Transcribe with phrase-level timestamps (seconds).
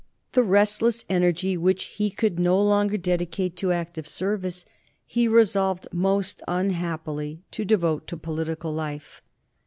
[0.31, 4.65] The restless energy which he could no longer dedicate to active service
[5.05, 9.21] he resolved most unhappily to devote to political life.